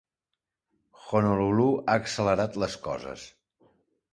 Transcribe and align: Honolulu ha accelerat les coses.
Honolulu 1.09 1.67
ha 1.83 1.99
accelerat 1.99 2.59
les 2.65 2.79
coses. 2.89 3.29